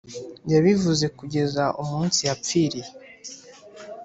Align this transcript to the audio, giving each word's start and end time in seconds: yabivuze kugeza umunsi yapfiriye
yabivuze 0.53 1.05
kugeza 1.17 1.63
umunsi 1.81 2.19
yapfiriye 2.27 2.89